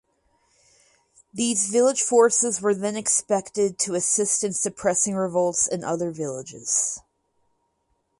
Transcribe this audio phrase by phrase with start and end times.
[1.31, 6.99] These village forces were then expected to assist in suppressing revolts in other villages.